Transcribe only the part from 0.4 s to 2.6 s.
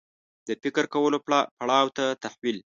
د فکر کولو پړاو ته تحول